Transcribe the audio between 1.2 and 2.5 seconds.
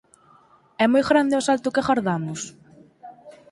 o asalto que agardamos?